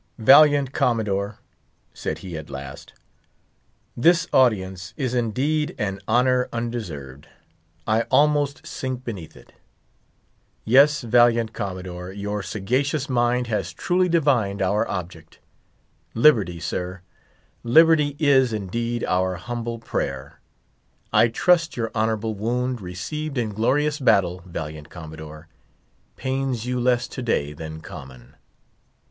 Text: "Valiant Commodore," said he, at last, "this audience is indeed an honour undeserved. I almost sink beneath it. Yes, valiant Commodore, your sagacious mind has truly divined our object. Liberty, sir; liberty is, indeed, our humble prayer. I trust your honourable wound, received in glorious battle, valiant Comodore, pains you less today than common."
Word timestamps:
"Valiant 0.17 0.71
Commodore," 0.71 1.37
said 1.93 2.17
he, 2.25 2.35
at 2.35 2.49
last, 2.49 2.93
"this 3.95 4.25
audience 4.33 4.95
is 4.97 5.13
indeed 5.13 5.75
an 5.77 5.99
honour 6.07 6.49
undeserved. 6.51 7.27
I 7.85 8.05
almost 8.09 8.65
sink 8.65 9.03
beneath 9.03 9.37
it. 9.37 9.53
Yes, 10.65 11.01
valiant 11.03 11.53
Commodore, 11.53 12.11
your 12.11 12.41
sagacious 12.41 13.09
mind 13.09 13.45
has 13.45 13.73
truly 13.73 14.09
divined 14.09 14.59
our 14.59 14.87
object. 14.89 15.37
Liberty, 16.15 16.59
sir; 16.59 17.01
liberty 17.63 18.15
is, 18.17 18.53
indeed, 18.53 19.03
our 19.03 19.35
humble 19.35 19.77
prayer. 19.77 20.39
I 21.13 21.27
trust 21.27 21.77
your 21.77 21.91
honourable 21.93 22.33
wound, 22.33 22.81
received 22.81 23.37
in 23.37 23.49
glorious 23.49 23.99
battle, 23.99 24.41
valiant 24.47 24.89
Comodore, 24.89 25.47
pains 26.15 26.65
you 26.65 26.79
less 26.79 27.07
today 27.07 27.53
than 27.53 27.81
common." 27.81 28.35